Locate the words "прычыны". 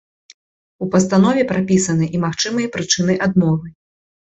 2.79-3.21